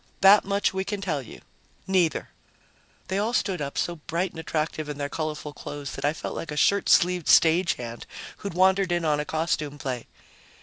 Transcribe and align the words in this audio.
"That 0.21 0.43
much 0.43 0.73
we 0.73 0.83
can 0.83 0.99
tell 0.99 1.21
you. 1.21 1.41
Neither." 1.85 2.29
They 3.07 3.19
all 3.19 3.33
stood 3.33 3.61
up, 3.61 3.77
so 3.77 3.97
bright 3.97 4.31
and 4.31 4.39
attractive 4.39 4.89
in 4.89 4.97
their 4.97 5.09
colorful 5.09 5.53
clothes 5.53 5.91
that 5.93 6.03
I 6.05 6.11
felt 6.11 6.35
like 6.35 6.49
a 6.49 6.57
shirt 6.57 6.89
sleeved 6.89 7.27
stage 7.27 7.75
hand 7.75 8.07
who'd 8.37 8.55
wandered 8.55 8.91
in 8.91 9.05
on 9.05 9.19
a 9.19 9.25
costume 9.25 9.77
play. 9.77 10.07